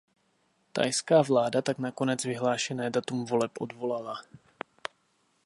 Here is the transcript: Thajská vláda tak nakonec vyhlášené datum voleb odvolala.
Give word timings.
Thajská 0.73 1.21
vláda 1.21 1.61
tak 1.61 1.77
nakonec 1.79 2.25
vyhlášené 2.25 2.89
datum 2.89 3.21
voleb 3.25 3.51
odvolala. 3.61 4.23